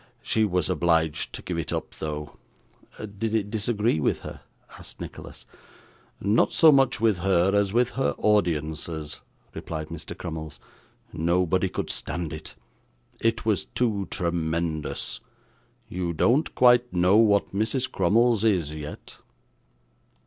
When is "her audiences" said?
7.91-9.21